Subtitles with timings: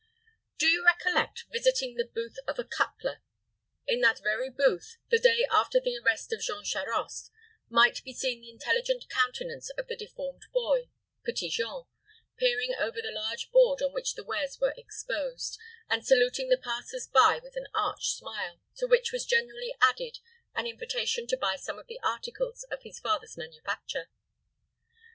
[0.57, 3.21] Do you recollect visiting the booth of a cutler?
[3.85, 7.29] In that very booth, the day after the arrest of Jean Charost,
[7.69, 10.89] might be seen the intelligent countenance of the deformed boy,
[11.23, 11.83] Petit Jean,
[12.35, 17.05] peering over the large board on which the wares were exposed, and saluting the passers
[17.05, 20.17] by with an arch smile, to which was generally added
[20.55, 24.09] an invitation to buy some of the articles of his father's manufacture.